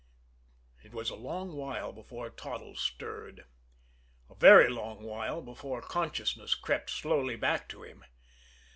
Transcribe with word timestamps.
It 0.83 0.93
was 0.95 1.11
a 1.11 1.15
long 1.15 1.53
while 1.55 1.91
before 1.93 2.31
Toddles 2.31 2.79
stirred; 2.81 3.45
a 4.31 4.33
very 4.33 4.67
long 4.67 5.03
while 5.03 5.43
before 5.43 5.79
consciousness 5.83 6.55
crept 6.55 6.89
slowly 6.89 7.35
back 7.35 7.69
to 7.69 7.83
him. 7.83 8.03